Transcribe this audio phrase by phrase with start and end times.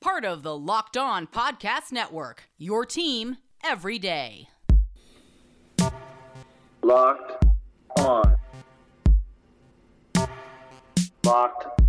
[0.00, 4.48] Part of the Locked On Podcast Network, your team every day.
[6.82, 7.44] Locked
[7.98, 8.36] on.
[11.22, 11.82] Locked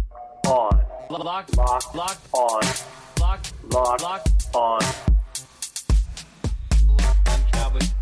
[0.46, 0.86] on.
[1.10, 2.62] Locked, Locked locked, on.
[3.22, 4.02] locked, Locked on.
[4.04, 4.56] locked.
[4.56, 4.82] on.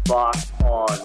[0.09, 0.98] Locked on.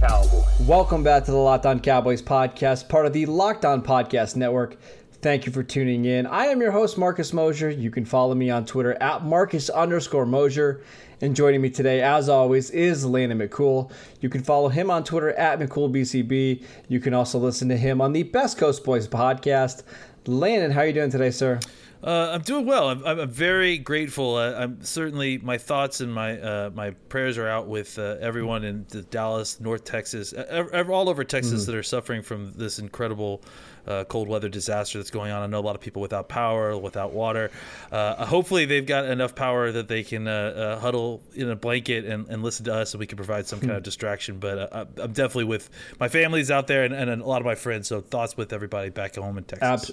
[0.00, 0.60] Cowboys.
[0.66, 4.76] Welcome back to the Locked On Cowboys podcast, part of the Locked On Podcast Network.
[5.24, 6.26] Thank you for tuning in.
[6.26, 7.70] I am your host, Marcus Mosher.
[7.70, 10.82] You can follow me on Twitter at Marcus underscore Mosher.
[11.22, 13.90] And joining me today, as always, is Landon McCool.
[14.20, 16.62] You can follow him on Twitter at McCoolBCB.
[16.88, 19.84] You can also listen to him on the Best Coast Boys podcast.
[20.26, 21.58] Landon, how are you doing today, sir?
[22.04, 22.90] Uh, I'm doing well.
[22.90, 24.36] I'm, I'm very grateful.
[24.36, 28.62] Uh, I'm certainly my thoughts and my uh, my prayers are out with uh, everyone
[28.62, 32.78] in the Dallas, North Texas, ev- ev- all over Texas that are suffering from this
[32.78, 33.40] incredible
[33.86, 35.42] uh, cold weather disaster that's going on.
[35.42, 37.50] I know a lot of people without power, without water.
[37.90, 40.30] Uh, hopefully, they've got enough power that they can uh,
[40.76, 43.60] uh, huddle in a blanket and, and listen to us, so we can provide some
[43.60, 44.38] kind of distraction.
[44.38, 47.54] But uh, I'm definitely with my families out there and, and a lot of my
[47.54, 47.88] friends.
[47.88, 49.90] So thoughts with everybody back at home in Texas.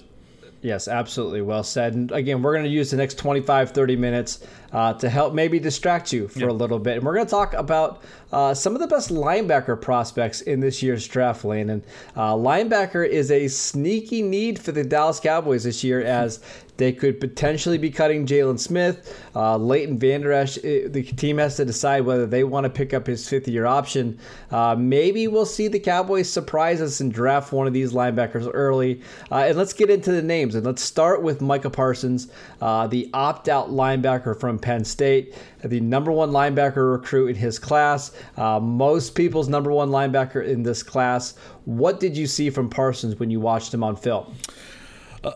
[0.62, 1.42] Yes, absolutely.
[1.42, 1.94] Well said.
[1.94, 5.58] And again, we're going to use the next 25, 30 minutes uh, to help maybe
[5.58, 6.98] distract you for a little bit.
[6.98, 10.80] And we're going to talk about uh, some of the best linebacker prospects in this
[10.80, 11.68] year's draft lane.
[11.68, 11.82] And
[12.14, 16.38] uh, linebacker is a sneaky need for the Dallas Cowboys this year as
[16.82, 19.16] they could potentially be cutting Jaylon Smith.
[19.36, 22.92] Uh, Leighton Vander Esch, eh, the team has to decide whether they want to pick
[22.92, 24.18] up his fifth year option.
[24.50, 29.00] Uh, maybe we'll see the Cowboys surprise us and draft one of these linebackers early.
[29.30, 30.56] Uh, and let's get into the names.
[30.56, 35.80] And let's start with Micah Parsons, uh, the opt out linebacker from Penn State, the
[35.80, 40.82] number one linebacker recruit in his class, uh, most people's number one linebacker in this
[40.82, 41.34] class.
[41.64, 44.34] What did you see from Parsons when you watched him on film?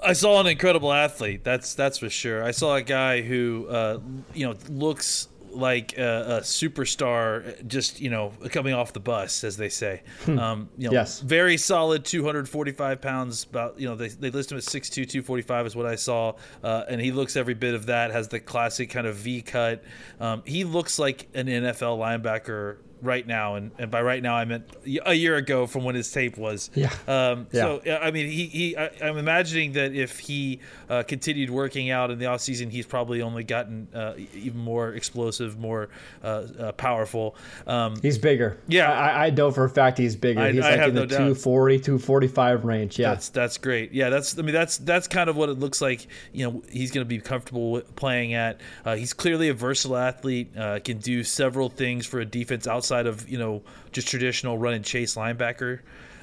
[0.02, 1.44] I saw an incredible athlete.
[1.44, 2.42] That's that's for sure.
[2.42, 4.00] I saw a guy who, uh,
[4.34, 9.56] you know, looks like a, a superstar, just you know, coming off the bus, as
[9.56, 10.02] they say.
[10.26, 11.20] Um, you know, Yes.
[11.20, 13.44] very solid, 245 pounds.
[13.44, 16.84] About you know, they, they list him at 6'2", 245 is what I saw, uh,
[16.88, 18.10] and he looks every bit of that.
[18.10, 19.82] Has the classic kind of V cut.
[20.20, 24.44] Um, he looks like an NFL linebacker right now, and, and by right now I
[24.44, 24.64] meant
[25.04, 26.70] a year ago from when his tape was.
[26.74, 26.92] Yeah.
[27.06, 27.78] Um, Yeah.
[27.84, 32.10] So I mean, he, he I, I'm imagining that if he uh, continued working out
[32.10, 35.88] in the off season, he's probably only gotten uh, even more explosive, more
[36.24, 36.26] uh,
[36.58, 37.36] uh, powerful.
[37.66, 38.58] Um, He's bigger.
[38.66, 38.90] Yeah.
[38.90, 40.40] I, I know for a fact he's bigger.
[40.40, 41.16] I- he's I like in the no doubt.
[41.18, 42.98] 240, 245 range.
[42.98, 43.10] Yeah.
[43.10, 43.92] That's that's great.
[43.92, 46.06] Yeah, that's I mean that's that's kind of what it looks like.
[46.32, 48.60] You know, he's going to be comfortable playing at.
[48.84, 50.56] Uh, he's clearly a versatile athlete.
[50.56, 54.74] Uh, can do several things for a defense outside of you know just traditional run
[54.74, 55.80] and chase linebacker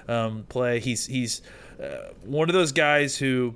[0.07, 0.79] um, play.
[0.79, 1.41] He's he's
[1.81, 3.56] uh, one of those guys who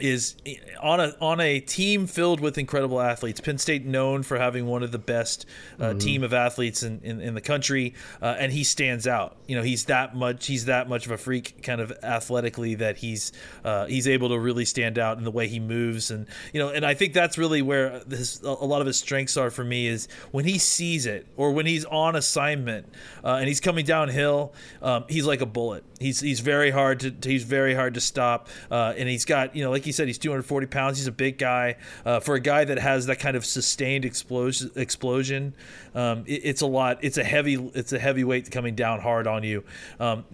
[0.00, 0.36] is
[0.80, 3.40] on a on a team filled with incredible athletes.
[3.40, 5.46] Penn State known for having one of the best
[5.80, 9.36] uh, team of athletes in, in, in the country, uh, and he stands out.
[9.46, 12.98] You know, he's that much he's that much of a freak, kind of athletically, that
[12.98, 13.32] he's
[13.64, 16.68] uh, he's able to really stand out in the way he moves, and you know,
[16.68, 19.86] and I think that's really where this, a lot of his strengths are for me
[19.86, 22.86] is when he sees it or when he's on assignment
[23.24, 24.52] uh, and he's coming downhill,
[24.82, 25.84] um, he's like a bullet.
[25.98, 29.64] He's he's very hard to he's very hard to stop, uh, and he's got you
[29.64, 30.98] know like you said he's 240 pounds.
[30.98, 34.70] He's a big guy uh, for a guy that has that kind of sustained explosion.
[34.76, 35.54] Explosion,
[35.94, 36.98] um, it- it's a lot.
[37.02, 39.64] It's a heavy it's a heavy weight coming down hard on you.
[40.00, 40.24] Um,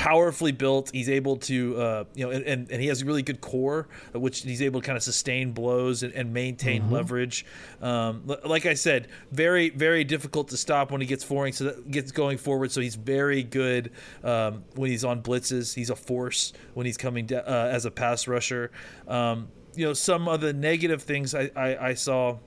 [0.00, 0.90] powerfully built.
[0.94, 3.86] He's able to, uh, you know, and, and, and he has a really good core,
[4.14, 7.44] which he's able to kind of sustain blows and, and maintain leverage.
[7.82, 11.64] Um, l- like I said, very, very difficult to stop when he gets forward, so
[11.64, 12.72] that gets going forward.
[12.72, 13.92] So he's very good
[14.24, 15.74] um, when he's on blitzes.
[15.74, 18.70] He's a force when he's coming da- uh, as a pass rusher.
[19.06, 22.38] Um, you know, some of the negative things I, I, I saw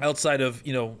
[0.00, 0.96] outside of, you know,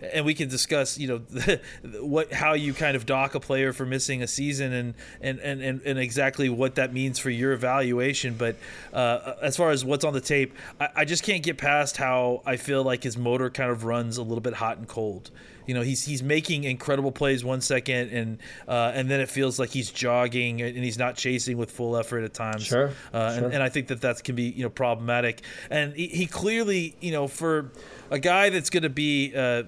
[0.00, 1.18] and we can discuss, you know,
[2.00, 5.62] what how you kind of dock a player for missing a season and and and,
[5.62, 8.34] and, and exactly what that means for your evaluation.
[8.34, 8.56] But
[8.92, 12.42] uh, as far as what's on the tape, I, I just can't get past how
[12.44, 15.30] I feel like his motor kind of runs a little bit hot and cold.
[15.66, 19.58] You know, he's he's making incredible plays one second, and uh, and then it feels
[19.58, 22.64] like he's jogging and he's not chasing with full effort at times.
[22.64, 23.44] Sure, uh, sure.
[23.44, 25.42] And, and I think that that can be you know problematic.
[25.70, 27.70] And he, he clearly you know for
[28.10, 29.64] a guy that's going to be uh,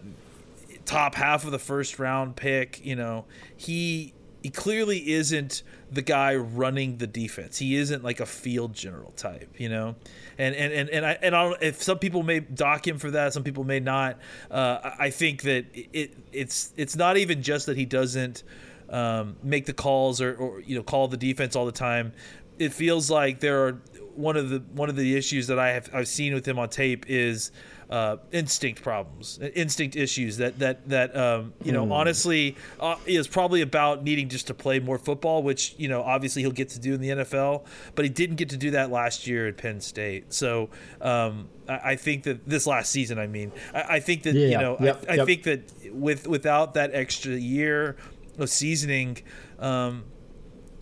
[0.89, 6.37] top half of the first round pick, you know, he he clearly isn't the guy
[6.37, 7.59] running the defense.
[7.59, 9.97] He isn't like a field general type, you know.
[10.39, 13.11] And and and, and I and I don't, if some people may dock him for
[13.11, 14.19] that, some people may not.
[14.51, 18.45] Uh, I think that it it's it's not even just that he doesn't
[18.91, 22.13] um, make the calls or, or you know call the defense all the time.
[22.59, 23.81] It feels like there are
[24.15, 26.69] one of the one of the issues that I have I've seen with him on
[26.69, 27.51] tape is
[27.91, 31.93] uh, instinct problems, instinct issues that that that um, you know Hmm.
[31.93, 36.43] honestly uh, is probably about needing just to play more football, which you know obviously
[36.43, 37.65] he'll get to do in the NFL,
[37.95, 40.33] but he didn't get to do that last year at Penn State.
[40.33, 40.69] So
[41.01, 44.59] um, I, I think that this last season, I mean, I, I think that you
[44.59, 45.27] know yep, I, I yep.
[45.27, 47.97] think that with without that extra year
[48.39, 49.19] of seasoning.
[49.59, 50.05] Um,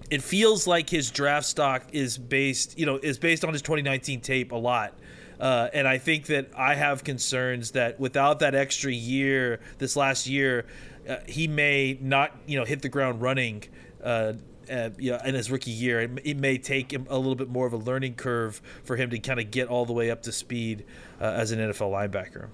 [0.08, 4.20] it feels like his draft stock is based, you know, is based on his 2019
[4.20, 4.96] tape a lot.
[5.40, 10.26] Uh, and I think that I have concerns that without that extra year, this last
[10.26, 10.66] year,
[11.08, 13.64] uh, he may not, you know, hit the ground running.
[14.02, 14.34] Uh,
[14.70, 17.66] uh, yeah, in his rookie year, it, it may take him a little bit more
[17.66, 20.32] of a learning curve for him to kind of get all the way up to
[20.32, 20.84] speed
[21.20, 22.48] uh, as an NFL linebacker.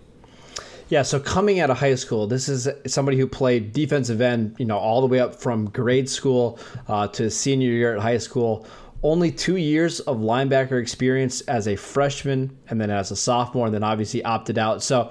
[0.88, 4.66] Yeah, so coming out of high school, this is somebody who played defensive end, you
[4.66, 8.66] know, all the way up from grade school uh, to senior year at high school.
[9.04, 13.74] Only two years of linebacker experience as a freshman and then as a sophomore, and
[13.74, 14.82] then obviously opted out.
[14.82, 15.10] So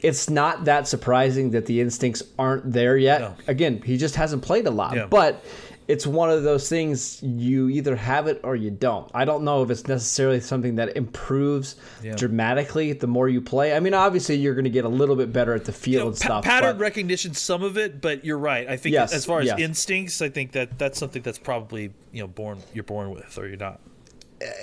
[0.00, 3.20] it's not that surprising that the instincts aren't there yet.
[3.20, 3.34] No.
[3.48, 4.94] Again, he just hasn't played a lot.
[4.94, 5.06] Yeah.
[5.06, 5.44] But
[5.86, 9.10] it's one of those things you either have it or you don't.
[9.12, 12.14] I don't know if it's necessarily something that improves Yeah.
[12.14, 13.74] dramatically the more you play.
[13.76, 15.98] I mean, obviously you're going to get a little bit better at the field you
[16.00, 16.44] know, and pa- stuff.
[16.44, 18.66] pattern but- recognition, some of it, but you're right.
[18.68, 19.58] I think Yes, as far as yes.
[19.60, 23.46] instincts, I think that that's something that's probably you know born you're born with or
[23.46, 23.80] you're not.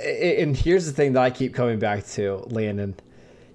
[0.03, 2.95] and here's the thing that I keep coming back to, Landon.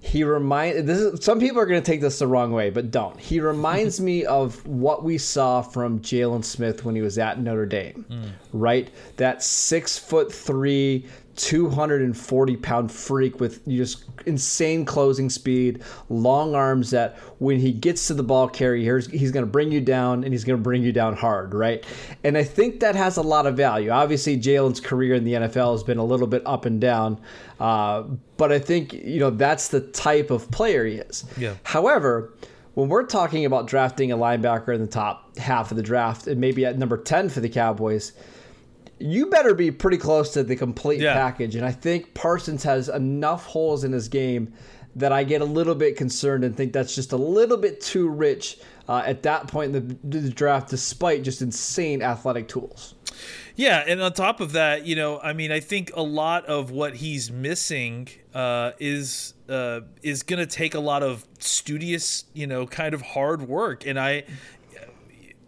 [0.01, 2.91] He remind this is some people are going to take this the wrong way, but
[2.91, 3.19] don't.
[3.19, 7.65] He reminds me of what we saw from Jaylon Smith when he was at Notre
[7.65, 8.57] Dame, hmm.
[8.57, 8.89] right?
[9.17, 11.05] That six foot three,
[11.37, 18.13] 240 pound freak with just insane closing speed, long arms that when he gets to
[18.13, 20.83] the ball carrier, he's, he's going to bring you down and he's going to bring
[20.83, 21.85] you down hard, right?
[22.23, 23.91] And I think that has a lot of value.
[23.91, 27.21] Obviously, Jaylon's career in the NFL has been a little bit up and down,
[27.59, 28.03] uh,
[28.37, 31.25] but I think, you know, that's the type of player he is.
[31.37, 31.53] Yeah.
[31.63, 32.33] However,
[32.73, 36.39] when we're talking about drafting a linebacker in the top half of the draft and
[36.39, 38.11] maybe at number 10 for the Cowboys,
[38.99, 41.13] you better be pretty close to the complete Yeah.
[41.13, 41.55] package.
[41.55, 44.53] And I think Parsons has enough holes in his game
[44.95, 48.09] that I get a little bit concerned and think that's just a little bit too
[48.09, 48.57] rich
[48.89, 52.95] uh, at that point in the, the draft, despite just insane athletic tools.
[53.55, 56.71] Yeah, and on top of that, you know, I mean, I think a lot of
[56.71, 62.45] what he's missing uh, is uh, is going to take a lot of studious, you
[62.45, 64.23] know, kind of hard work, and I.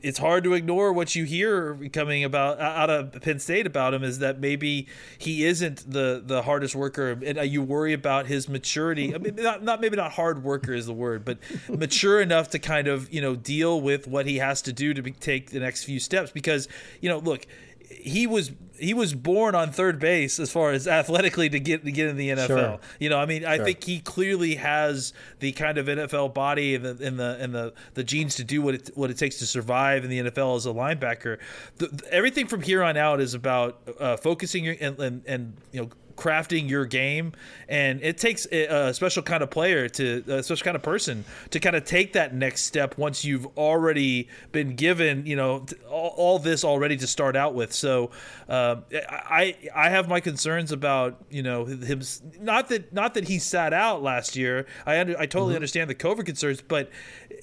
[0.01, 4.03] It's hard to ignore what you hear coming about out of Penn State about him
[4.03, 4.87] is that maybe
[5.17, 9.13] he isn't the the hardest worker, and uh, you worry about his maturity.
[9.13, 11.37] I mean, not, not maybe not hard worker is the word, but
[11.69, 15.01] mature enough to kind of you know deal with what he has to do to
[15.01, 16.31] be, take the next few steps.
[16.31, 16.67] Because
[17.01, 17.45] you know, look,
[17.89, 21.91] he was he was born on third base as far as athletically to get to
[21.91, 22.47] get in the NFL.
[22.47, 22.79] Sure.
[22.99, 26.85] You know, I mean, I think he clearly has the kind of NFL body and
[26.85, 29.45] the and the and the, the genes to do what it what it takes to
[29.45, 31.39] survive in the NFL as a linebacker.
[31.77, 35.81] The, everything from here on out is about uh, focusing your and, and and you
[35.81, 37.31] know crafting your game
[37.69, 41.23] and it takes a, a special kind of player to a special kind of person
[41.49, 46.13] to kind of take that next step once you've already been given you know all,
[46.17, 47.71] all this already to start out with.
[47.71, 48.11] So
[48.49, 52.01] um, I I have my concerns about you know him
[52.41, 55.95] not that not that he sat out last year I under, I totally understand the
[55.95, 56.89] COVID concerns but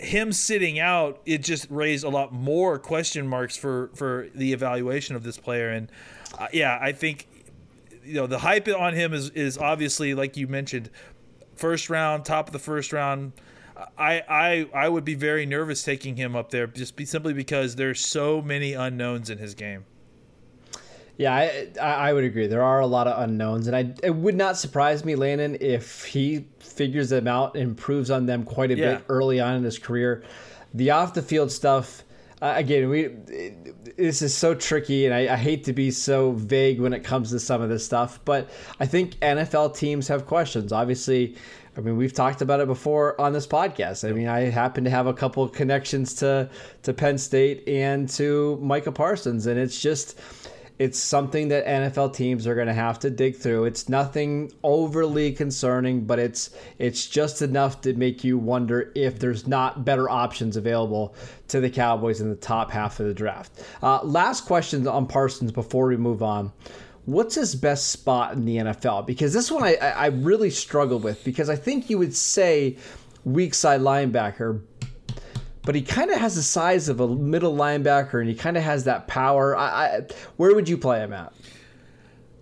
[0.00, 5.16] him sitting out it just raised a lot more question marks for for the evaluation
[5.16, 5.70] of this player.
[5.70, 5.90] And
[6.38, 7.26] uh, yeah I think
[8.06, 10.90] you know the hype on him is is obviously like you mentioned
[11.56, 13.32] first round top of the first round
[13.98, 17.76] I, I I would be very nervous taking him up there just be, simply because
[17.76, 19.84] there's so many unknowns in his game
[21.18, 22.46] Yeah, I, I would agree.
[22.46, 26.04] There are a lot of unknowns, and I it would not surprise me, Landon, if
[26.04, 28.96] he figures them out and improves on them quite a Yeah.
[28.96, 30.22] bit early on in his career.
[30.74, 32.02] The off the field stuff,
[32.42, 33.08] uh, again, we
[33.96, 37.30] this is so tricky, and I, I hate to be so vague when it comes
[37.30, 40.70] to some of this stuff, but I think NFL teams have questions.
[40.70, 41.34] Obviously,
[41.76, 44.06] I mean, we've talked about it before on this podcast.
[44.08, 46.50] I mean, I happen to have a couple of connections to
[46.82, 50.20] to Penn State and to Micah Parsons, and it's just
[50.78, 53.64] it's something that NFL teams are going to have to dig through.
[53.64, 59.46] It's nothing overly concerning, but it's it's just enough to make you wonder if there's
[59.46, 61.14] not better options available
[61.48, 63.64] to the Cowboys in the top half of the draft.
[63.82, 66.52] Uh, last question on Parsons before we move on.
[67.06, 69.06] What's his best spot in the NFL?
[69.06, 72.76] Because this one I, I really struggled with because I think you would say
[73.24, 74.60] weak side linebacker,
[75.66, 78.62] but he kind of has the size of a middle linebacker and he kind of
[78.62, 79.54] has that power.
[79.56, 80.00] I, I,
[80.36, 81.34] where would you play him at?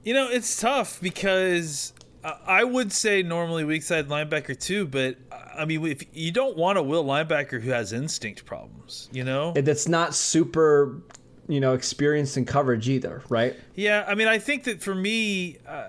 [0.04, 5.16] You know, it's tough because I- would say normally weak side linebacker too, but
[5.56, 9.52] I mean, if you don't want a will linebacker who has instinct problems, you know?
[9.52, 11.00] That's not super,
[11.48, 13.56] you know, experienced in coverage either, right?
[13.74, 15.88] Yeah, I mean, I think that for me, uh,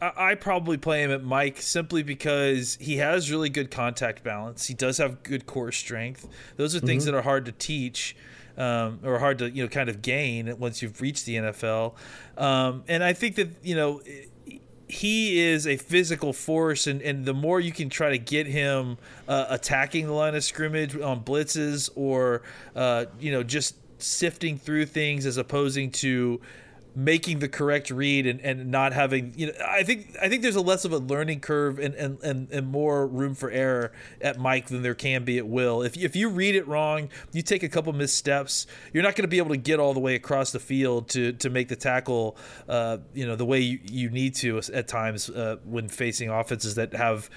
[0.00, 4.66] I probably play him at Mike simply because he has really good contact balance.
[4.66, 6.28] He does have good core strength.
[6.56, 8.16] Those are things that are hard to teach.
[8.58, 11.92] Um, or hard to you know kind of gain once you've reached the NFL,
[12.38, 14.00] um, and I think that you know
[14.88, 18.98] he is a physical force, and, and the more you can try to get him
[19.28, 22.42] uh, attacking the line of scrimmage on blitzes, or
[22.74, 26.40] uh, you know just sifting through things as opposing to
[26.96, 30.56] making the correct read and, and not having you know I think I think there's
[30.56, 34.38] a less of a learning curve and, and, and, and more room for error at
[34.38, 35.82] Mike than there can be at Will.
[35.82, 39.28] If if you read it wrong, you take a couple missteps, you're not going to
[39.28, 42.38] be able to get all the way across the field to to make the tackle
[42.66, 46.76] uh, you know the way you, you need to at times uh, when facing offenses
[46.76, 47.28] that have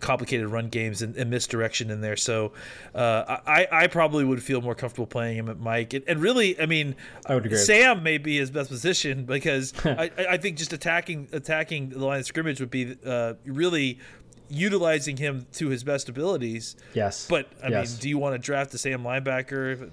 [0.00, 2.16] complicated run games and, and misdirection in there.
[2.16, 2.52] So
[2.94, 6.58] uh, I I probably would feel more comfortable playing him at Mike and, and really
[6.58, 7.58] I mean I would agree.
[7.58, 12.20] Sam may be his best position because I, I think just attacking attacking the line
[12.20, 13.98] of scrimmage would be uh, really
[14.48, 16.76] utilizing him to his best abilities.
[16.94, 17.26] Yes.
[17.28, 17.92] But I Yes.
[17.92, 19.90] mean, do you want to draft the same linebacker,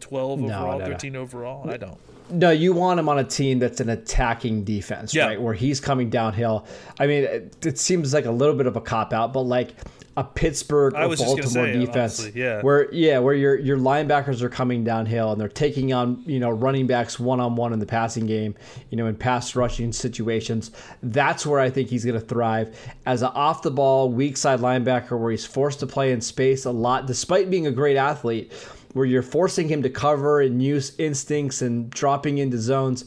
[0.00, 0.92] twelve No, overall, no, no.
[0.92, 1.68] thirteen overall?
[1.68, 1.98] I don't.
[2.30, 5.26] No, you want him on a team that's an attacking defense, Yeah.
[5.26, 5.40] right?
[5.40, 6.66] Where he's coming downhill.
[6.98, 9.74] I mean, it, it seems like a little bit of a cop out, but like
[10.18, 12.62] a Pittsburgh or was just gonna Baltimore say, defense, honestly, yeah.
[12.62, 16.48] where yeah, where your your linebackers are coming downhill and they're taking on you know
[16.48, 18.54] running backs one on one in the passing game,
[18.88, 20.70] you know, in pass rushing situations.
[21.02, 24.60] That's where I think he's going to thrive as an off the ball weak side
[24.60, 28.52] linebacker, where he's forced to play in space a lot, despite being a great athlete
[28.96, 33.04] where you're forcing him to cover and use instincts and dropping into zones.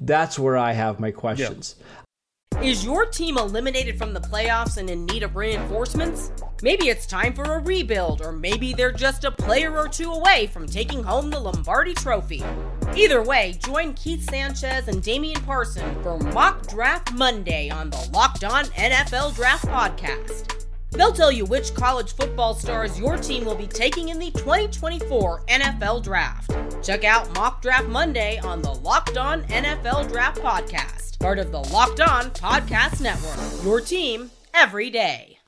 [0.00, 1.74] That's where I have my questions.
[2.62, 6.30] Is your team eliminated from the playoffs and in need of reinforcements?
[6.62, 10.46] Maybe it's time for a rebuild, or maybe they're just a player or two away
[10.46, 12.44] from taking home the Lombardi Trophy.
[12.94, 18.44] Either way, join Keith Sanchez and Damian Parson for Mock Draft Monday on the Locked
[18.44, 20.61] On NFL Draft Podcast.
[20.92, 25.44] They'll tell you which college football stars your team will be taking in the 2024
[25.46, 26.54] NFL Draft.
[26.82, 31.60] Check out Mock Draft Monday on the Locked On NFL Draft Podcast, part of the
[31.60, 33.64] Locked On Podcast Network.
[33.64, 35.38] Your team every day.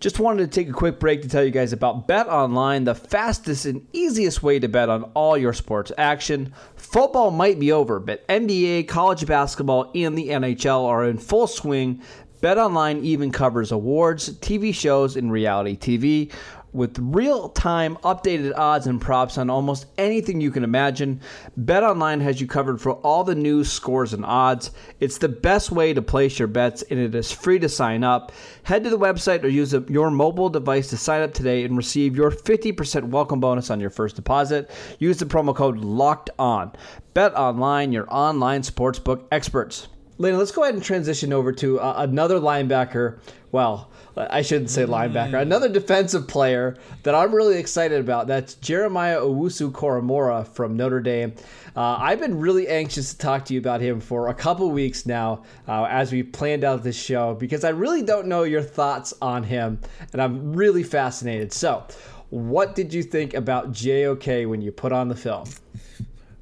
[0.00, 2.94] Just wanted to take a quick break to tell you guys about Bet Online, the
[2.94, 6.54] fastest and easiest way to bet on all your sports action.
[6.76, 12.00] Football might be over, but NBA, college basketball, and the NHL are in full swing.
[12.40, 16.32] Bet Online even covers awards, TV shows, and reality TV
[16.72, 21.20] with real-time updated odds and props on almost anything you can imagine.
[21.58, 24.70] BetOnline has you covered for all the news, scores, and odds.
[25.00, 28.32] It's the best way to place your bets, and it is free to sign up.
[28.62, 32.16] Head to the website or use your mobile device to sign up today and receive
[32.16, 34.70] your 50% welcome bonus on your first deposit.
[34.98, 36.72] Use the promo code LOCKED ON.
[37.14, 39.88] BetOnline, your online sportsbook experts.
[40.20, 43.20] Lena, let's go ahead and transition over to uh, another linebacker.
[43.52, 45.40] Well, I shouldn't say linebacker.
[45.40, 48.26] Another defensive player that I'm really excited about.
[48.26, 51.34] That's Jeremiah Owusu Koramoah from Notre Dame.
[51.76, 55.06] Uh, I've been really anxious to talk to you about him for a couple weeks
[55.06, 59.14] now uh, as we planned out this show because I really don't know your thoughts
[59.22, 59.80] on him,
[60.12, 61.52] and I'm really fascinated.
[61.52, 61.86] So,
[62.30, 65.44] what did you think about JOK when you put on the film?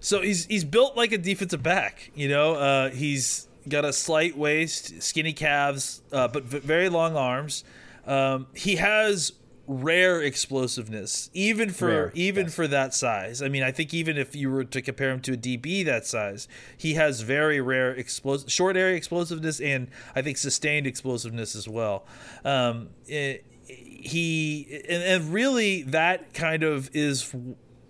[0.00, 2.10] So he's he's built like a defensive back.
[2.14, 7.16] You know, uh, he's got a slight waist, skinny calves, uh, but v- very long
[7.16, 7.64] arms.
[8.06, 9.32] Um, he has
[9.68, 12.54] rare explosiveness, even for Rare, even yes.
[12.54, 13.42] for that size.
[13.42, 16.06] I mean, I think even if you were to compare him to a DB that
[16.06, 16.46] size,
[16.76, 22.06] he has very rare explos- short area explosiveness and I think sustained explosiveness as well.
[22.44, 27.34] Um, it- he and, and really that kind of is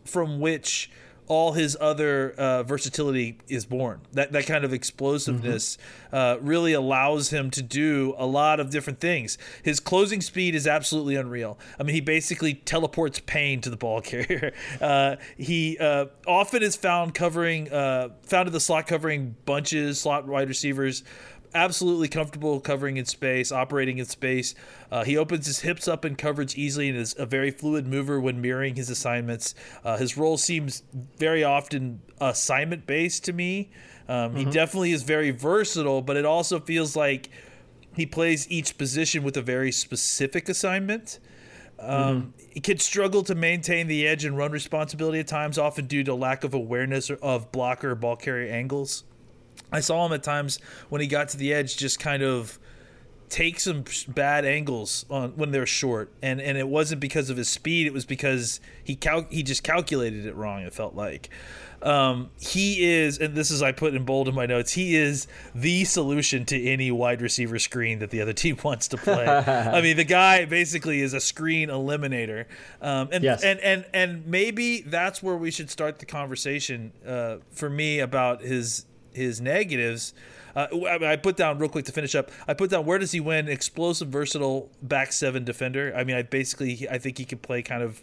[0.06, 0.90] from which
[1.28, 4.00] all his other uh, versatility is born.
[4.12, 5.78] That that kind of explosiveness
[6.12, 9.38] uh, really allows him to do a lot of different things.
[9.62, 11.58] His closing speed is absolutely unreal.
[11.78, 14.52] I mean, he basically teleports pain to the ball carrier.
[14.80, 20.26] Uh, he uh, often is found covering, uh, found in the slot covering bunches, slot
[20.26, 21.02] wide receivers
[21.56, 24.54] absolutely comfortable covering in space, operating in space.
[24.92, 28.20] Uh, he opens his hips up in coverage easily and is a very fluid mover
[28.20, 29.54] when mirroring his assignments.
[29.82, 30.82] Uh, his role seems
[31.18, 33.70] very often assignment based to me.
[34.08, 37.30] Um, He definitely is very versatile, but it also feels like
[37.94, 41.18] he plays each position with a very specific assignment.
[41.78, 46.04] Um, He could struggle to maintain the edge and run responsibility at times, often due
[46.04, 49.04] to lack of awareness of blocker or ball carrier angles.
[49.72, 50.58] I saw him at times
[50.88, 52.58] when he got to the edge just kind of
[53.28, 56.12] take some bad angles on when they're short.
[56.22, 59.64] And and it wasn't because of his speed it was because he cal- he just
[59.64, 61.28] calculated it wrong it felt like.
[61.82, 65.26] Um, he is and this is I put in bold in my notes he is
[65.56, 69.26] the solution to any wide receiver screen that the other team wants to play.
[69.26, 72.44] I mean the guy basically is a screen eliminator.
[72.80, 73.42] Um, and Yes.
[73.42, 78.40] and and and maybe that's where we should start the conversation uh, for me about
[78.42, 80.14] his his negatives.
[80.54, 80.68] Uh,
[81.04, 82.30] I put down real quick to finish up.
[82.48, 83.48] I put down where does he win?
[83.48, 85.92] Explosive, versatile back seven defender.
[85.94, 88.02] I mean, I basically I think he could play kind of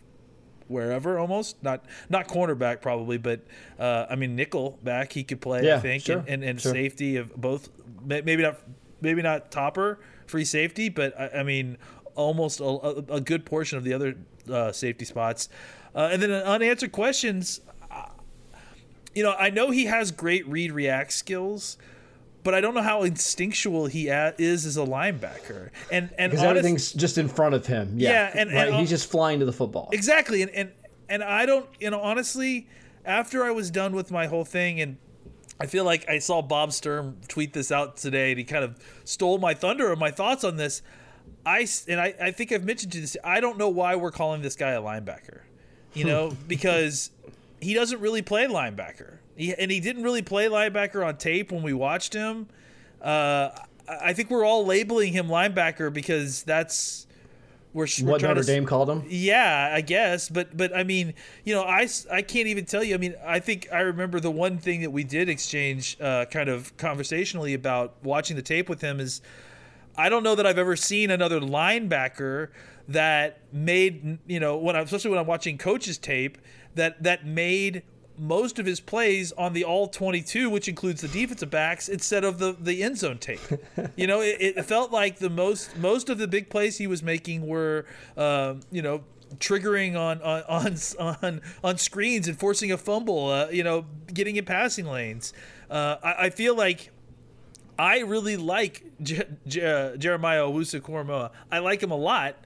[0.67, 3.41] wherever almost not not cornerback probably, but
[3.79, 5.73] uh, I mean nickel back he could play.
[5.73, 6.73] I think sure, and and, and sure.
[6.73, 7.69] safety of both.
[8.05, 8.57] Maybe not
[9.01, 11.77] maybe not topper free safety, but I, I mean
[12.15, 14.15] almost a, a, a good portion of the other
[14.51, 15.49] uh, safety spots.
[15.95, 17.61] Uh, and then unanswered questions
[19.15, 21.77] you know, I know he has great read react skills,
[22.43, 25.69] but I don't know how instinctual he a- is as a linebacker.
[25.91, 27.93] And and because honest- everything's just in front of him.
[27.97, 28.67] Yeah, Yeah, and- right.
[28.69, 29.89] and- he's just flying to the football.
[29.91, 30.71] exactly, and and
[31.09, 32.67] and I don't, you know, honestly,
[33.05, 34.97] after I was done with my whole thing, and
[35.59, 38.77] I feel like I saw Bob Sturm tweet this out today, and he kind of
[39.03, 40.81] stole my thunder or my thoughts on this.
[41.45, 43.15] I and I, I think I've mentioned to this.
[43.23, 45.41] I don't know why we're calling this guy a linebacker,
[45.93, 47.11] you know, because
[47.63, 51.63] he doesn't really play linebacker, he, and he didn't really play linebacker on tape when
[51.63, 52.47] we watched him.
[53.01, 53.49] Uh,
[53.87, 57.07] I think we're all labeling him linebacker because that's
[57.73, 59.03] we're, we're what Notre to Dame called him.
[59.07, 62.93] yeah, I guess, but but I mean, you know, I I can't even tell you.
[62.93, 66.49] I mean, I think I remember the one thing that we did exchange uh, kind
[66.49, 69.21] of conversationally about watching the tape with him is
[69.97, 72.49] I don't know that I've ever seen another linebacker
[72.89, 76.37] that made you know when I, especially when I'm watching coaches tape
[76.75, 77.83] that that made
[78.17, 82.37] most of his plays on the all 22 which includes the defensive backs instead of
[82.37, 83.39] the the end zone tape
[83.95, 87.01] you know it, it felt like the most most of the big plays he was
[87.01, 89.03] making were um, you know
[89.37, 94.35] triggering on on on on, on screens and forcing a fumble uh, you know getting
[94.35, 95.33] in passing lanes
[95.71, 96.91] uh, I, I feel like
[97.77, 101.31] I really like J- J- Jeremiah Owusu Koramoah.
[101.51, 102.37] I like him a lot.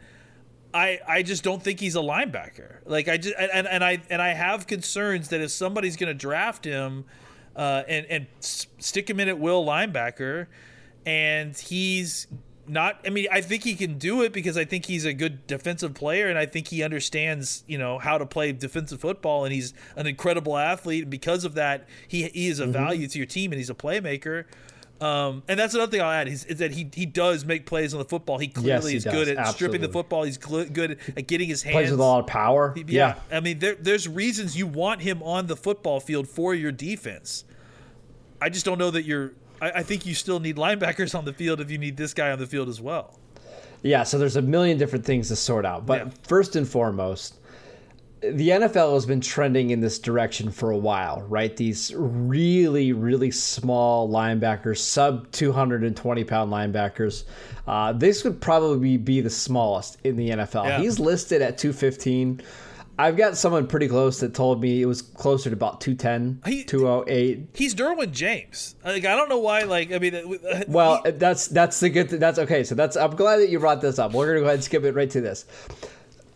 [0.73, 2.77] I I just don't think he's a linebacker.
[2.85, 6.13] Like I just and, and I and I have concerns that if somebody's going to
[6.13, 7.05] draft him
[7.55, 10.47] uh, and and stick him in at will linebacker,
[11.05, 12.27] and he's
[12.67, 12.99] not.
[13.05, 15.93] I mean, I think he can do it because I think he's a good defensive
[15.93, 19.73] player, and I think he understands you know how to play defensive football, and he's
[19.95, 21.03] an incredible athlete.
[21.03, 23.75] And because of that, he he is a value to your team, and he's a
[23.75, 24.45] playmaker.
[24.99, 27.93] Um, and that's another thing I'll add is, is that he he does make plays
[27.93, 28.39] on the football.
[28.39, 29.13] He clearly he is does.
[29.13, 30.23] good at stripping the football.
[30.23, 31.73] He's gl- good at getting his hands.
[31.75, 32.75] Plays with a lot of power.
[32.87, 36.71] Yeah, I mean, there, there's reasons you want him on the football field for your
[36.71, 37.43] defense.
[38.41, 39.33] I just don't know that you're.
[39.61, 42.31] I, I think you still need linebackers on the field if you need this guy
[42.31, 43.19] on the field as well.
[43.83, 45.85] Yeah, so there's a million different things to sort out.
[45.85, 46.11] But Yeah.
[46.23, 47.35] first and foremost,
[48.21, 51.55] the NFL has been trending in this direction for a while, right?
[51.55, 57.25] These really, really small linebackers, sub 220 pound linebackers.
[57.67, 60.65] Uh, this would probably be the smallest in the NFL.
[60.65, 60.79] Yeah.
[60.79, 62.41] He's listed at 215.
[62.99, 66.63] I've got someone pretty close that told me it was closer to about 210, He-
[66.63, 67.49] 208.
[67.53, 68.73] He's Derwin James.
[68.83, 69.61] Like I don't know why.
[69.63, 72.09] Like I mean, uh, Well, he- that's that's the good.
[72.09, 72.63] Th- that's okay.
[72.63, 72.97] So that's.
[72.97, 74.13] I'm glad that you brought this up.
[74.13, 75.45] We're gonna go ahead and skip it right to this.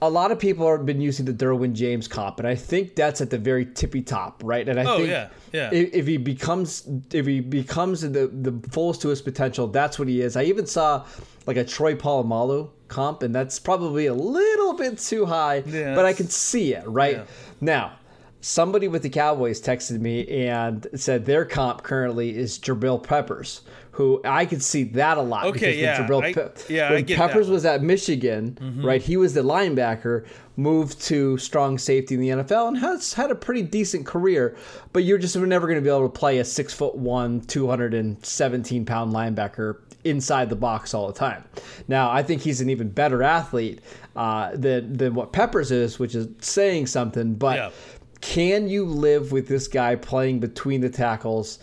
[0.04, 3.22] A lot of people have been using the Derwin James comp, and I think that's
[3.22, 4.68] at the very tippy top, right?
[4.68, 5.70] And I Oh, think yeah, yeah.
[5.72, 10.08] If, if he becomes if he becomes the the fullest to his potential, that's what
[10.08, 10.36] he is.
[10.36, 11.06] I even saw
[11.46, 16.06] like a Troy Polamalu comp, and that's probably a little bit too high, Yeah, but
[16.06, 17.26] I can see it right
[17.62, 17.94] now.
[18.42, 24.20] Somebody with the Cowboys texted me and said their comp currently is Jabril Peppers, who
[24.26, 25.46] I could see that a lot.
[25.46, 27.54] Okay, yeah, Jabril I- Pe- yeah, I get that Peppers one.
[27.54, 29.02] was at Michigan, right?
[29.02, 30.26] He was the linebacker,
[30.58, 34.56] moved to strong safety in the NFL, and has had a pretty decent career.
[34.92, 37.68] But you're just never going to be able to play a six foot one, two
[37.68, 41.44] hundred and seventeen pound linebacker inside the box all the time.
[41.88, 43.82] Now, I think he's an even better athlete
[44.16, 47.36] uh, than than what Peppers is, which is saying something.
[47.36, 47.70] But Yeah.
[48.22, 51.60] Can you live with this guy playing between the tackles,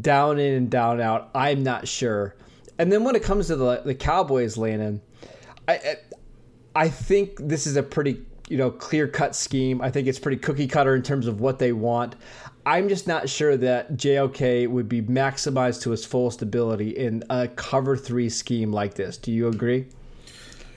[0.00, 1.30] down in and down out?
[1.34, 2.36] I'm not sure.
[2.78, 5.00] And then when it comes to the the Cowboys, Landon,
[5.66, 5.96] I
[6.74, 9.80] I- think this is a pretty you know clear cut scheme.
[9.80, 12.16] I think it's pretty cookie cutter in terms of what they want.
[12.66, 17.46] I'm just not sure that JOK would be maximized to his fullest ability in a
[17.48, 19.18] cover three scheme like this.
[19.18, 19.86] Do you agree?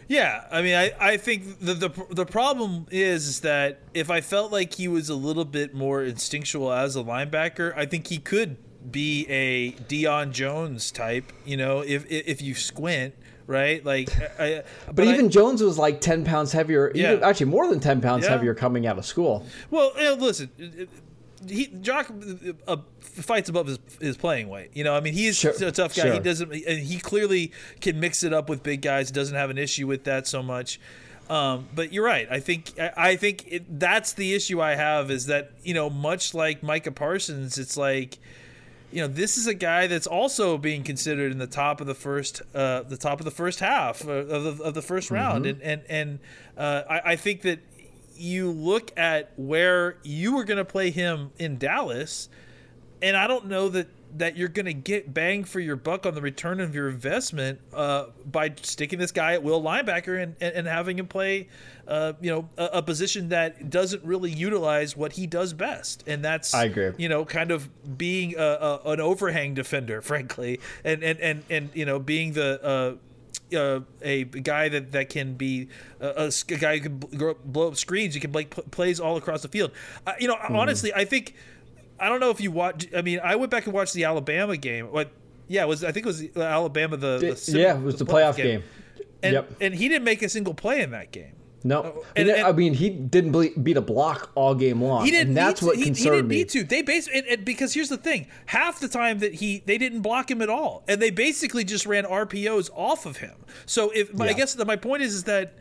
[0.09, 4.21] Yeah, I mean, I, I think the, the the problem is, is that if I
[4.21, 8.17] felt like he was a little bit more instinctual as a linebacker, I think he
[8.17, 8.57] could
[8.89, 11.33] be a Deion Jones type.
[11.45, 13.15] You know, if if you squint,
[13.47, 13.83] right?
[13.83, 17.79] Like, I, But, I- even Jones was like 10 pounds heavier, even, actually more than
[17.81, 18.31] 10 pounds Yeah.
[18.31, 19.45] heavier coming out of school.
[19.71, 20.49] Well, listen,
[21.47, 22.11] he JOK
[22.67, 24.71] uh, fights above his, his playing weight.
[24.73, 26.13] You know, I mean, he's Sure, a tough guy.
[26.13, 29.11] He doesn't, and he clearly can mix it up with big guys.
[29.11, 30.79] Doesn't have an issue with that so much.
[31.29, 32.27] Um, but you're right.
[32.31, 35.89] I think I, I think it, that's the issue I have is that you know,
[35.89, 38.17] much like Micah Parsons, it's like
[38.91, 41.93] you know, this is a guy that's also being considered in the top of the
[41.93, 45.45] first, uh, the top of the first half uh, of the, of the 1st round,
[45.45, 46.19] and and and
[46.57, 47.59] uh, I, I think that
[48.19, 52.29] you look at where you were going to play him in Dallas,
[53.01, 56.15] and I don't know that that you're going to get bang for your buck on
[56.15, 60.55] the return of your investment uh, by sticking this guy at will linebacker and, and,
[60.55, 61.47] and having him play,
[61.87, 66.23] uh, you know, a, a position that doesn't really utilize what he does best, and
[66.23, 66.91] that's I agree.
[66.97, 68.41] You know, kind of being a,
[68.85, 72.63] a, an overhang defender, frankly, and and and and you know, being the.
[72.63, 72.95] Uh,
[73.55, 75.69] uh, a guy that, that can be
[76.01, 78.15] uh, a, a guy who can bl- blow up screens.
[78.15, 79.71] You can like p- plays all across the field.
[80.05, 81.35] Uh, you know, honestly, I think
[81.99, 82.87] I don't know if you watch.
[82.95, 84.91] I mean, I went back and watched the Alabama game.
[84.91, 85.11] What?
[85.47, 88.35] Yeah, it was I think it was Alabama the, the yeah, it was the playoff
[88.35, 88.63] game.
[89.23, 89.51] And, Yep.
[89.61, 91.31] and he didn't make a single play in that game.
[91.63, 95.05] No, Oh, and, and- I mean he didn't beat a block all game long.
[95.05, 95.29] He didn't.
[95.29, 96.35] and that's what to, he, he concerned didn't me.
[96.37, 96.63] need to.
[96.63, 100.41] They basically because here's the thing: half the time that he they didn't block him
[100.41, 103.33] at all, and they basically just ran RPOs off of him.
[103.65, 105.55] So if I guess that my point is is that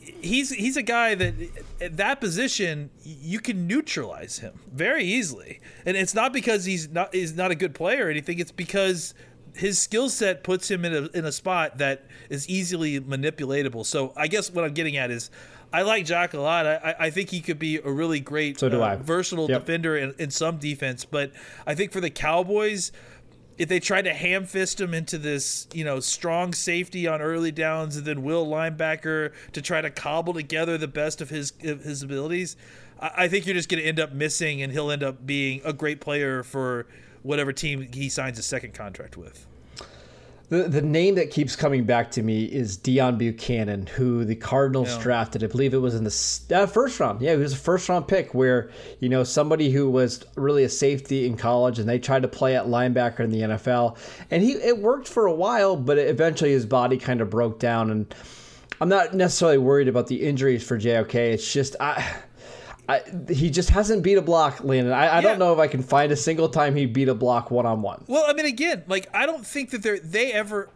[0.00, 1.34] he's he's a guy that
[1.80, 7.14] at that position you can neutralize him very easily, and it's not because he's not
[7.14, 8.38] he's not a good player or anything.
[8.38, 9.14] It's because
[9.54, 13.84] his skill set puts him in a in a spot that is easily manipulatable.
[13.86, 15.30] So I guess what I'm getting at is.
[15.74, 16.66] I like JOK a lot.
[16.66, 18.96] I, I- think he could be a really great, So do uh, I.
[18.96, 19.60] versatile Yep.
[19.62, 21.06] defender in, in some defense.
[21.06, 21.32] But
[21.66, 22.92] I think for the Cowboys,
[23.56, 27.52] if they try to ham fist him into this, you know, strong safety on early
[27.52, 31.82] downs and then will linebacker to try to cobble together the best of his of
[31.84, 32.54] his abilities,
[33.00, 35.62] I, I think you're just going to end up missing, and he'll end up being
[35.64, 36.86] a great player for
[37.22, 39.46] whatever team he signs a second contract with.
[40.48, 44.90] The, the name that keeps coming back to me is Deone Bucannon, who the Cardinals
[44.90, 45.02] Yeah.
[45.02, 45.42] drafted.
[45.42, 47.22] I believe it was in the uh, first round.
[47.22, 48.68] Yeah, he was a first round pick where,
[49.00, 52.54] you know, somebody who was really a safety in college and they tried to play
[52.54, 53.96] at linebacker in the NFL.
[54.30, 57.90] And he it worked for a while, but eventually his body kind of broke down.
[57.90, 58.14] And
[58.78, 61.14] I'm not necessarily worried about the injuries for JOK.
[61.14, 62.04] It's just, I.
[62.88, 64.92] I, he just hasn't beat a block, Landon.
[64.92, 65.20] I, I Yeah.
[65.22, 67.80] don't know if I can find a single time he beat a block one on
[67.82, 68.04] one.
[68.08, 70.68] Well, I mean, again, like I don't think that they they ever.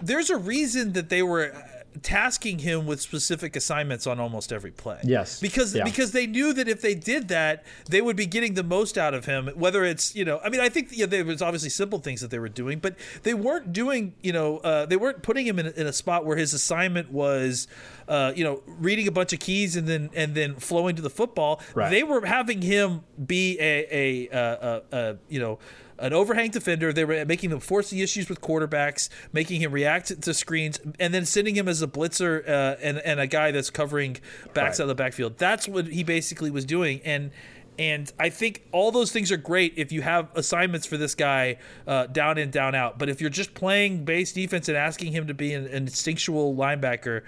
[0.00, 1.52] There's a reason that they were
[2.02, 4.98] tasking him with specific assignments on almost every play.
[5.04, 5.40] Yes.
[5.40, 5.84] because Yeah.
[5.84, 9.12] because they knew that if they did that, they would be getting the most out
[9.14, 9.48] of him.
[9.54, 12.30] Whether it's you know, I mean, I think yeah, there was obviously simple things that
[12.30, 15.66] they were doing, but they weren't doing you know, uh, they weren't putting him in,
[15.66, 17.66] a- in a spot where his assignment was.
[18.08, 21.08] Uh, you know, reading a bunch of keys and then and then flowing to the
[21.08, 21.60] football.
[21.72, 21.88] Right.
[21.88, 25.60] They were having him be a a, uh a, a you know
[26.02, 26.92] an overhang defender.
[26.92, 31.14] They were making him force the issues with quarterbacks, making him react to screens, and
[31.14, 34.18] then sending him as a blitzer uh, and and a guy that's covering
[34.52, 34.80] backs Right.
[34.80, 35.38] out of the backfield.
[35.38, 37.30] That's what he basically was doing, and.
[37.78, 41.56] And I think all those things are great if you have assignments for this guy
[41.86, 42.98] uh, down in, down out.
[42.98, 46.54] But if you're just playing base defense and asking him to be an, an instinctual
[46.54, 47.22] linebacker,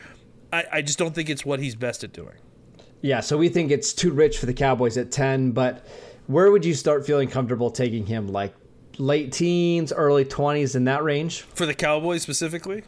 [0.52, 2.34] I, I just don't think it's what he's best at doing.
[3.00, 5.86] Yeah, so we think it's too rich for the Cowboys at 10, but
[6.26, 8.28] where would you start feeling comfortable taking him?
[8.28, 8.54] Like
[8.98, 11.42] late teens, early 20s, in that range?
[11.42, 12.82] For the Cowboys specifically?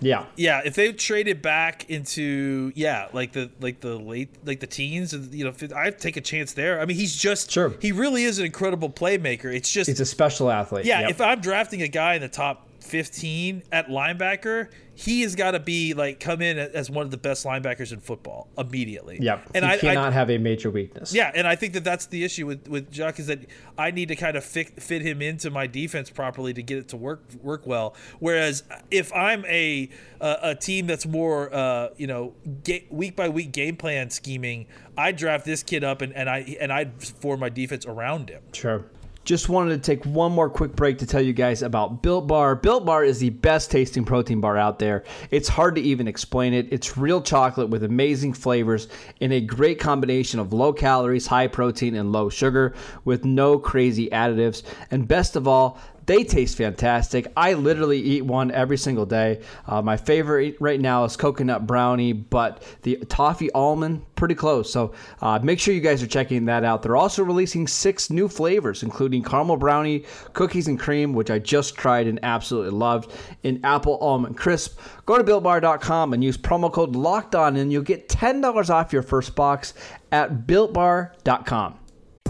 [0.00, 0.26] Yeah.
[0.36, 5.12] Yeah, if they traded back into yeah, like the like the late like the teens,
[5.32, 6.80] you know, I'd take a chance there.
[6.80, 7.72] I mean, he's just Sure.
[7.80, 9.54] He really is an incredible playmaker.
[9.54, 10.86] It's just He's a special athlete.
[10.86, 11.02] yeah.
[11.02, 11.10] Yep.
[11.10, 15.60] If I'm drafting a guy in the top 15 at linebacker, he has got to
[15.60, 19.18] be like come in as one of the best linebackers in football immediately.
[19.20, 19.50] Yep.
[19.54, 21.14] and he I, cannot I have a major weakness.
[21.14, 23.40] yeah, and I think that that's the issue with with JOK is that
[23.78, 26.88] I need to kind of fit, fit him into my defense properly to get it
[26.88, 27.94] to work work well.
[28.18, 29.88] Whereas if I'm a
[30.20, 34.66] uh, a team that's more uh, you know ga- week by week game plan scheming,
[34.96, 38.42] I draft this kid up and, and I and I form my defense around him.
[38.52, 38.84] Sure.
[39.24, 42.56] Just wanted to take one more quick break to tell you guys about Built Bar.
[42.56, 45.04] Built Bar is the best tasting protein bar out there.
[45.30, 46.66] It's hard to even explain it.
[46.72, 48.88] It's real chocolate with amazing flavors
[49.20, 54.08] in a great combination of low calories, high protein, and low sugar with no crazy
[54.10, 54.64] additives.
[54.90, 55.78] And best of all,
[56.12, 57.32] they taste fantastic.
[57.38, 59.40] I literally eat one every single day.
[59.66, 64.70] Uh, my favorite right now is coconut brownie, but the toffee almond, pretty close.
[64.70, 66.82] So uh, make sure you guys are checking that out.
[66.82, 71.76] They're also releasing six new flavors, including caramel brownie, cookies and cream, which I just
[71.76, 73.10] tried and absolutely loved,
[73.42, 74.78] and apple almond crisp.
[75.06, 79.02] Go to builtbar.com and use promo code locked on, and you'll get $10 off your
[79.02, 79.72] first box
[80.12, 81.78] at builtbar.com.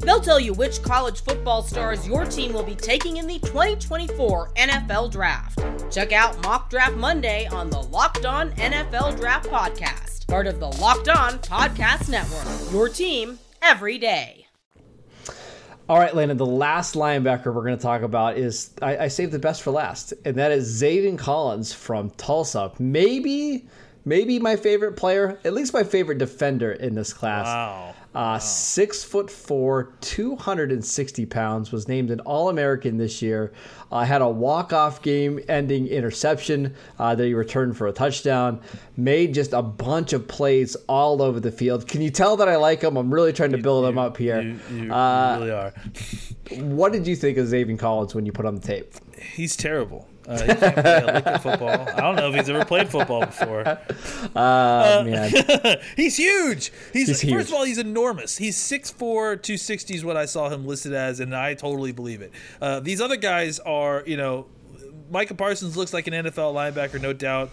[0.00, 4.52] They'll tell you which college football stars your team will be taking in the 2024
[4.54, 5.58] NFL Draft.
[5.90, 10.68] Check out Mock Draft Monday on the Locked On NFL Draft Podcast, part of the
[10.68, 12.72] Locked On Podcast Network.
[12.72, 14.46] Your team every day.
[15.88, 19.30] All right, Landon, the last linebacker we're going to talk about is I, I saved
[19.30, 22.72] the best for last, and that is Zaven Collins from Tulsa.
[22.80, 23.68] Maybe,
[24.04, 27.46] maybe my favorite player, at least my favorite defender in this class.
[27.46, 27.94] Wow.
[28.16, 33.52] Uh, Six foot four, 260 pounds, was named an All American this year.
[33.92, 38.60] Uh, had a walk off game ending interception uh, that he returned for a touchdown.
[38.96, 41.86] Made just a bunch of plays all over the field.
[41.86, 42.96] Can you tell that I like him?
[42.96, 44.40] I'm really trying to build him up here.
[44.40, 45.74] You, you, Uh, really are.
[46.62, 48.94] What did you think of Zaven Collins when you put on the tape?
[49.20, 50.08] He's terrible.
[50.26, 51.88] Uh, he can't play a lick of football.
[51.88, 53.78] I don't know if he's ever played football before.
[54.34, 55.32] Oh, man.
[55.96, 56.72] he's huge.
[56.92, 58.36] He's, He's first of all, he's enormous.
[58.36, 62.32] He's 6'4", 260 is what I saw him listed as, and I totally believe it.
[62.60, 64.46] Uh, these other guys are, you know,
[65.10, 67.50] Micah Parsons looks like an NFL linebacker, no doubt.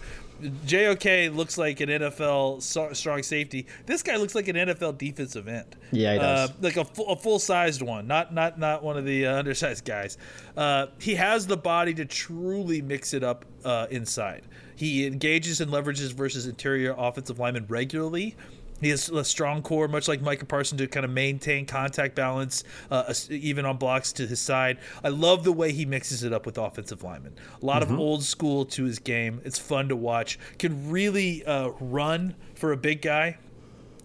[0.66, 3.66] JOK looks like an NFL so- strong safety.
[3.86, 5.76] This guy looks like an NFL defensive end.
[5.92, 6.50] Yeah, he does.
[6.50, 9.38] Uh, like a, full, a full sized one, not not not one of the uh,
[9.38, 10.18] undersized guys.
[10.56, 14.42] Uh, he has the body to truly mix it up uh, inside.
[14.76, 18.36] He engages and leverages versus interior offensive linemen regularly.
[18.80, 22.64] He has a strong core, much like Micah Parsons, to kind of maintain contact balance,
[22.90, 24.78] uh, even on blocks to his side.
[25.02, 27.34] I love the way he mixes it up with offensive linemen.
[27.62, 29.40] A lot of old school to his game.
[29.44, 30.38] It's fun to watch.
[30.58, 33.38] Can really uh, run for a big guy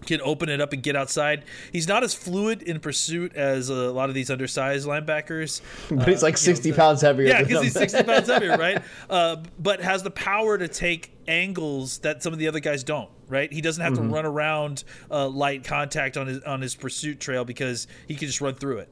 [0.05, 1.43] can open it up and get outside.
[1.71, 5.61] He's not as fluid in pursuit as a lot of these undersized linebackers.
[5.89, 8.81] But he's like 60 pounds heavier Yeah, because he's 60 pounds heavier, right?
[9.09, 13.09] Uh, but has the power to take angles that some of the other guys don't,
[13.27, 13.51] right?
[13.51, 17.45] He doesn't have to run around uh, light contact on his on his pursuit trail
[17.45, 18.89] because he can just run through it.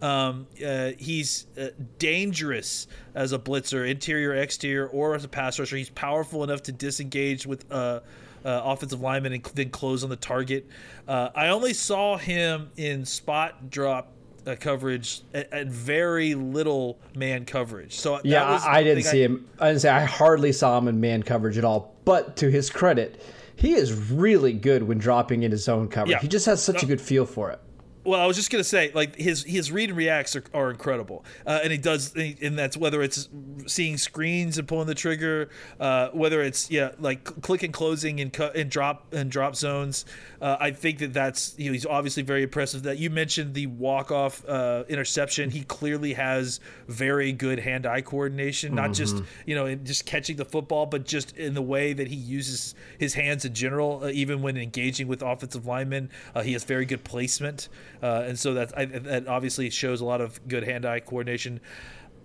[0.00, 1.68] Um, uh, he's uh,
[1.98, 5.76] dangerous as a blitzer, interior, exterior, or as a pass rusher.
[5.76, 8.00] He's powerful enough to disengage with uh,
[8.44, 10.66] uh, offensive lineman and then close on the target.
[11.06, 14.12] Uh, I only saw him in spot drop
[14.46, 17.94] uh, coverage at very little man coverage.
[17.94, 19.48] So that Yeah, was I, I didn't see him.
[19.58, 21.94] I didn't say I hardly saw him in man coverage at all.
[22.04, 23.22] But to his credit,
[23.56, 26.12] he is really good when dropping into zone coverage.
[26.12, 26.20] Yeah.
[26.20, 27.60] He just has such a good feel for it.
[28.04, 31.24] Well, I was just gonna say, like his his read and reacts are, are incredible,
[31.46, 33.28] uh, and he does, and that's whether it's
[33.66, 38.32] seeing screens and pulling the trigger, uh, whether it's yeah, like click and closing and
[38.32, 40.04] cut and drop and drop zones.
[40.40, 42.84] Uh, I think that that's you know he's obviously very impressive.
[42.84, 48.00] That you mentioned the walk off uh, interception, he clearly has very good hand eye
[48.00, 51.92] coordination, not just you know in just catching the football, but just in the way
[51.92, 56.10] that he uses his hands in general, uh, even when engaging with offensive linemen.
[56.34, 57.68] Uh, he has very good placement.
[58.02, 58.70] Uh, and so that
[59.04, 61.60] that obviously shows a lot of good hand-eye coordination.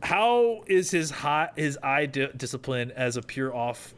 [0.01, 3.93] how is his high, his eye di- discipline as a pure off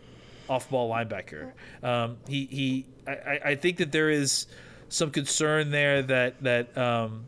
[0.48, 1.52] off ball linebacker?
[1.84, 4.48] Um, he he I, I think that there is
[4.90, 7.26] some concern there that that um,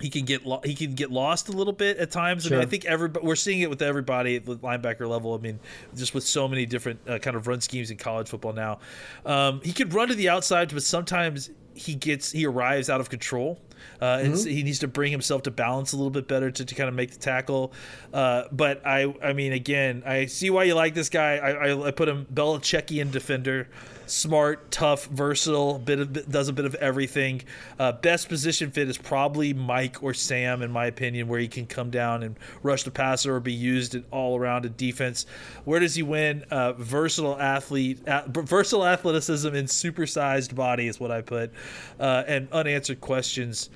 [0.00, 2.46] he can get lo- he can get lost a little bit at times.
[2.46, 5.34] I mean, I think every we're seeing it with everybody at the linebacker level.
[5.34, 5.60] I mean,
[5.94, 8.80] just with so many different uh, kind of run schemes in college football now.
[9.24, 13.10] Um, he could run to the outside, but sometimes he gets he arrives out of
[13.10, 13.58] control.
[14.00, 16.74] Uh, so he needs to bring himself to balance a little bit better to, to
[16.74, 17.72] kind of make the tackle.
[18.12, 21.36] Uh, but I, I mean, again, I see why you like this guy.
[21.36, 23.68] I, I, I put him Belichickian defender,
[24.06, 27.42] smart, tough, versatile, bit of does a bit of everything.
[27.78, 31.66] Uh, best position fit is probably Mike or Sam, in my opinion, where he can
[31.66, 35.26] come down and rush the passer or be used in all around a defense.
[35.64, 36.44] Where does he win?
[36.50, 41.52] Uh, versatile athlete, versatile athleticism and supersized body is what I put,
[41.98, 43.70] uh, and unanswered questions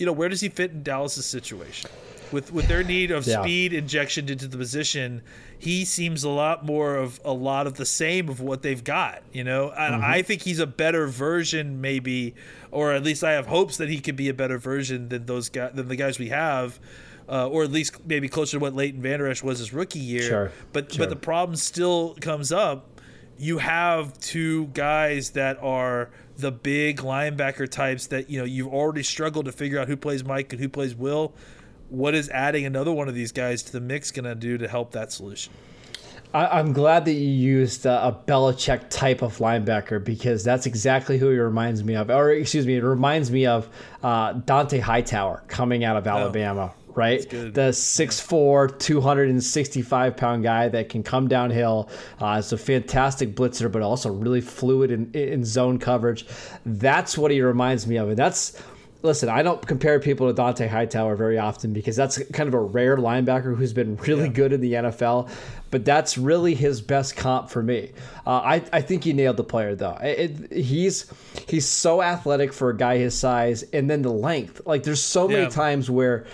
[0.00, 1.90] you know, where does he fit in Dallas's situation?
[2.32, 3.42] With with their need of Yeah.
[3.42, 5.20] speed injection into the position,
[5.58, 9.22] he seems a lot more of a lot of the same of what they've got.
[9.32, 10.04] You know, and Mm-hmm.
[10.10, 12.34] I think he's a better version, maybe,
[12.70, 15.48] or at least I have hopes that he could be a better version than those
[15.48, 16.80] guys than the guys we have.
[17.28, 20.22] Uh, or at least maybe closer to what Leighton Vander Esch was his rookie year.
[20.22, 20.98] Sure, But sure.
[21.04, 22.86] but the problem still comes up
[23.38, 29.02] you have two guys that are the big linebacker types that you know you've already
[29.02, 31.32] struggled to figure out who plays Mike and who plays Will.
[31.88, 34.68] What is adding another one of these guys to the mix going to do to
[34.68, 35.52] help that solution?
[36.32, 41.18] I, I'm glad that you used uh, a Belichick type of linebacker because that's exactly
[41.18, 42.10] who he reminds me of.
[42.10, 43.68] Or excuse me, it reminds me of
[44.02, 46.72] uh, Dont'a Hightower coming out of Alabama.
[46.96, 51.88] Right, the 6'4", 265 pound guy that can come downhill.
[52.20, 56.26] Uh, is a fantastic blitzer, but also really fluid in, in zone coverage.
[56.66, 58.60] That's what he reminds me of, and that's
[59.02, 62.60] Listen, I don't compare people to Dont'a Hightower very often because that's kind of a
[62.60, 65.30] rare linebacker who's been really good in the NFL,
[65.70, 67.92] but that's really his best comp for me.
[68.26, 69.96] Uh, I, I think he nailed the player though.
[70.02, 71.10] It, it- he's
[71.48, 74.60] he's so athletic for a guy his size, and then the length.
[74.66, 76.26] Like there's so many times where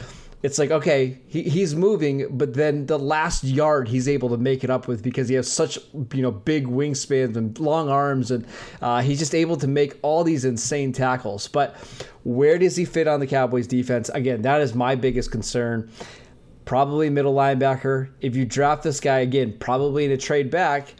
[0.46, 4.62] it's like okay he, he's moving but then the last yard he's able to make
[4.62, 5.76] it up with because he has such
[6.14, 8.46] you know big wingspans and long arms and
[8.80, 11.48] uh, he's just able to make all these insane tackles.
[11.48, 11.74] But
[12.22, 14.08] where does he fit on the cowboys defense?
[14.10, 15.90] Again that is my biggest concern.
[16.64, 18.10] Probably middle linebacker.
[18.20, 20.94] If you draft this guy again probably in a trade back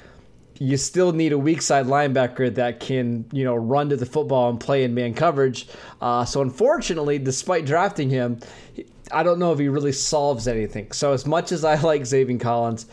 [0.59, 4.49] you still need a weak side linebacker that can, you know, run to the football
[4.49, 5.69] and play in man coverage.
[6.01, 8.41] Uh, so unfortunately, despite drafting him,
[9.13, 10.93] I don't know if he really solves anything.
[10.93, 12.87] So as much as I like Zaven Collins,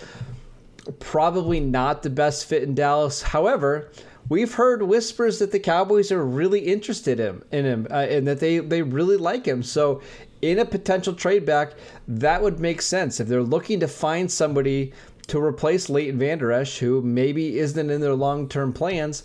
[1.00, 3.22] probably not the best fit in Dallas.
[3.22, 3.92] However,
[4.30, 8.40] we've heard whispers that the Cowboys are really interested in, in him uh, and that
[8.40, 9.64] they, they really like him.
[9.64, 10.02] So
[10.42, 11.74] in a potential trade back,
[12.08, 13.20] that would make sense.
[13.20, 14.94] If they're looking to find somebody
[15.28, 19.24] to replace Leighton Vander Esch, who maybe isn't in their long term plans,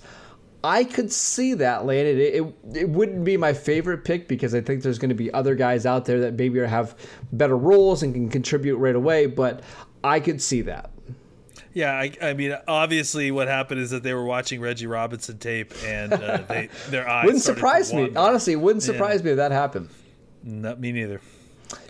[0.64, 2.18] I could see that landed.
[2.18, 5.32] It, it, it wouldn't be my favorite pick because I think there's going to be
[5.32, 6.96] other guys out there that maybe have
[7.32, 9.62] better roles and can contribute right away, but
[10.02, 10.90] I could see that.
[11.74, 15.72] Yeah, I, I mean, obviously, what happened is that they were watching Reggie Robinson tape,
[15.84, 18.12] and uh, they their eyes Wouldn't surprise me.
[18.16, 19.88] Honestly, wouldn't surprise me if that happened.
[20.42, 21.20] Not me neither.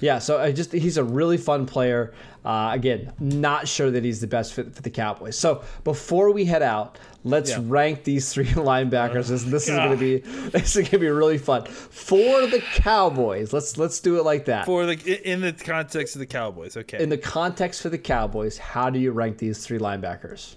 [0.01, 2.13] Yeah, so I just he's a really fun player.
[2.45, 5.37] Uh, again, not sure that he's the best fit for the Cowboys.
[5.37, 7.59] So before we head out, let's Yeah.
[7.63, 9.29] rank these three linebackers.
[9.29, 10.19] This, this is going to be
[10.51, 13.53] this is going to be really fun for the Cowboys.
[13.53, 14.67] Let's let's do it like that.
[14.67, 17.03] For the in the context of the Cowboys, okay.
[17.03, 20.55] In the context for the Cowboys, how do you rank these three linebackers?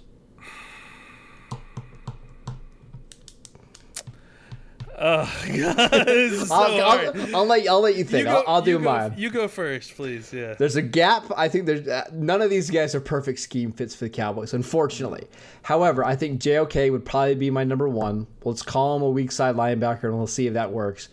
[5.02, 6.82] This is so I'll.
[6.82, 8.20] I'll, I'll let I'll let you think.
[8.26, 9.14] You go- I'll, I'll do you go- mine.
[9.16, 10.32] You go first, please.
[10.32, 10.54] Yeah.
[10.54, 11.24] There's a gap.
[11.36, 14.54] I think there's uh, none of these guys are perfect scheme fits for the Cowboys,
[14.54, 15.26] unfortunately.
[15.62, 18.26] However, I think JOK would probably be my number one.
[18.44, 21.08] Let's call him a weak side linebacker, and we'll see if that works.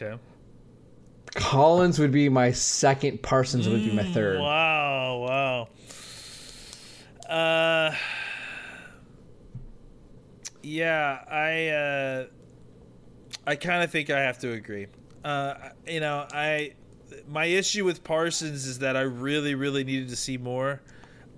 [0.00, 0.16] Okay.
[1.34, 3.20] Collins would be my second.
[3.22, 4.38] Parsons would be my third.
[4.40, 5.66] Wow,
[7.28, 7.28] wow.
[7.28, 7.94] Uh
[10.62, 12.26] Yeah, I uh
[13.46, 14.86] I kind of think I have to agree.
[15.24, 15.54] Uh
[15.86, 16.74] you know, I
[17.28, 20.80] my issue with Parsons is that I really really needed to see more.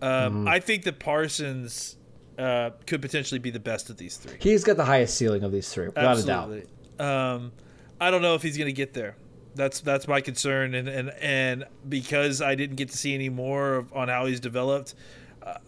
[0.02, 1.96] Um I think that Parsons
[2.38, 4.36] uh could potentially be the best of these three.
[4.40, 6.50] He's got the highest ceiling of these three, without a doubt.
[6.98, 7.52] Um,
[8.00, 9.16] I don't know if he's going to get there.
[9.54, 13.76] That's that's my concern, and and and because I didn't get to see any more
[13.76, 14.94] of, on how he's developed,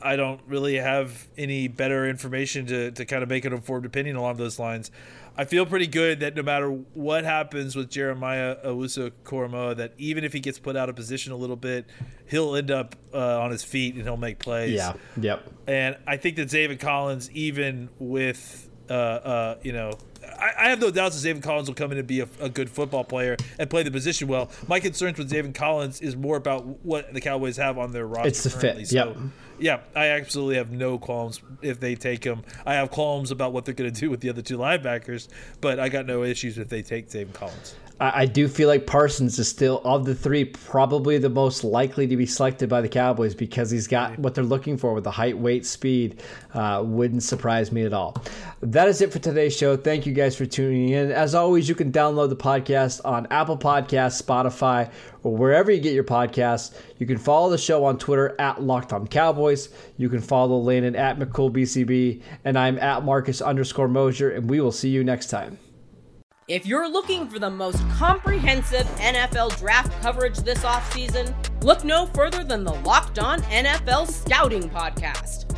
[0.03, 4.17] I don't really have any better information to, to kind of make an informed opinion
[4.17, 4.91] along those lines.
[5.37, 10.25] I feel pretty good that no matter what happens with Jeremiah Owusu Koramoah, that even
[10.25, 11.87] if he gets put out of position a little bit,
[12.27, 14.73] he'll end up uh, on his feet and he'll make plays.
[14.73, 14.95] Yeah.
[15.17, 15.49] Yep.
[15.69, 19.93] And I think that Zaven Collins, even with uh, uh, you know,
[20.25, 22.48] I, I, have no doubts that Zaven Collins will come in and be a, a,
[22.48, 24.50] good football player and play the position well.
[24.67, 28.29] My concerns with Zaven Collins is more about what the Cowboys have on their roster.
[28.29, 28.85] It's the currently.
[28.85, 28.92] fit.
[28.94, 29.17] Yep.
[29.59, 32.42] Yeah, I absolutely have no qualms if they take him.
[32.65, 35.29] I have qualms about what they're going to do with the other two linebackers,
[35.61, 37.75] but I got no issues if they take Zaven Collins.
[38.00, 42.17] I, do feel like Parsons is still of the three probably the most likely to
[42.17, 45.37] be selected by the Cowboys because he's got what they're looking for with the height,
[45.37, 46.23] weight, speed.
[46.54, 48.17] Uh, wouldn't surprise me at all.
[48.61, 49.77] That is it for today's show.
[49.77, 51.11] Thank you guys for tuning in.
[51.11, 54.92] As always, you can download the podcast on Apple Podcasts, Spotify,
[55.23, 56.75] or wherever you get your podcasts.
[56.98, 59.69] You can follow the show on Twitter at Locked On Cowboys.
[59.96, 64.73] You can follow Landon at McCoolBCB, and I'm at Marcus underscore Mosher, and we will
[64.73, 65.58] see you next time.
[66.48, 72.42] If you're looking for the most comprehensive NFL draft coverage this offseason, look no further
[72.42, 75.58] than the Locked On NFL Scouting Podcast.